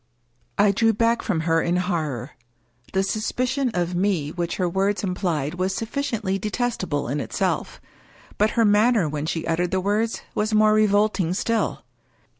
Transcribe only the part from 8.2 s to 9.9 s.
But her manner when she uttered the